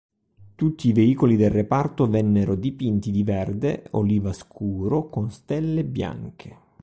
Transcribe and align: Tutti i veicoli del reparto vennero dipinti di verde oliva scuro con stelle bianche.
Tutti 0.55 0.87
i 0.87 0.93
veicoli 0.93 1.35
del 1.35 1.51
reparto 1.51 2.09
vennero 2.09 2.55
dipinti 2.55 3.11
di 3.11 3.21
verde 3.21 3.85
oliva 3.91 4.33
scuro 4.33 5.09
con 5.09 5.29
stelle 5.29 5.85
bianche. 5.85 6.57